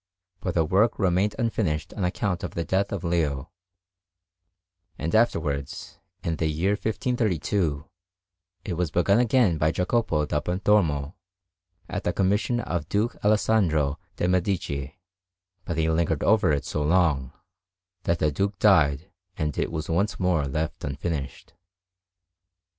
But 0.39 0.55
the 0.55 0.65
work 0.65 0.97
remained 0.97 1.35
unfinished 1.37 1.93
on 1.93 2.03
account 2.03 2.43
of 2.43 2.55
the 2.55 2.63
death 2.63 2.91
of 2.91 3.03
Leo; 3.03 3.51
and 4.97 5.13
afterwards, 5.13 5.99
in 6.23 6.37
the 6.37 6.47
year 6.47 6.71
1532, 6.71 7.87
it 8.65 8.73
was 8.73 8.89
begun 8.89 9.19
again 9.19 9.59
by 9.59 9.71
Jacopo 9.71 10.25
da 10.25 10.39
Pontormo 10.39 11.13
at 11.87 12.03
the 12.03 12.13
commission 12.13 12.59
of 12.61 12.89
Duke 12.89 13.15
Alessandro 13.23 13.99
de' 14.15 14.27
Medici, 14.27 14.97
but 15.65 15.77
he 15.77 15.87
lingered 15.87 16.23
over 16.23 16.51
it 16.51 16.65
so 16.65 16.81
long, 16.81 17.33
that 18.05 18.17
the 18.17 18.31
Duke 18.31 18.57
died 18.57 19.11
and 19.37 19.55
it 19.55 19.71
was 19.71 19.87
once 19.87 20.19
more 20.19 20.45
left 20.47 20.83
unfinished. 20.83 21.53